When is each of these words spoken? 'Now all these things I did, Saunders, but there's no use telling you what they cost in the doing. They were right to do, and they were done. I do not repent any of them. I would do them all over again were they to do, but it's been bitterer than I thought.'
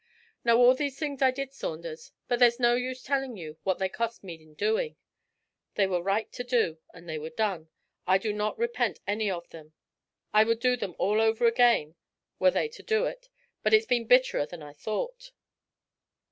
'Now 0.43 0.57
all 0.57 0.73
these 0.73 0.97
things 0.97 1.21
I 1.21 1.29
did, 1.29 1.53
Saunders, 1.53 2.11
but 2.27 2.39
there's 2.39 2.59
no 2.59 2.73
use 2.73 3.03
telling 3.03 3.37
you 3.37 3.59
what 3.61 3.77
they 3.77 3.87
cost 3.87 4.23
in 4.23 4.29
the 4.29 4.55
doing. 4.55 4.95
They 5.75 5.85
were 5.85 6.01
right 6.01 6.31
to 6.31 6.43
do, 6.43 6.79
and 6.91 7.07
they 7.07 7.19
were 7.19 7.29
done. 7.29 7.69
I 8.07 8.17
do 8.17 8.33
not 8.33 8.57
repent 8.57 8.99
any 9.05 9.29
of 9.29 9.47
them. 9.49 9.73
I 10.33 10.43
would 10.43 10.59
do 10.59 10.75
them 10.75 10.95
all 10.97 11.21
over 11.21 11.45
again 11.45 11.93
were 12.39 12.49
they 12.49 12.67
to 12.69 12.81
do, 12.81 13.13
but 13.61 13.75
it's 13.75 13.85
been 13.85 14.07
bitterer 14.07 14.47
than 14.47 14.63
I 14.63 14.73
thought.' 14.73 15.29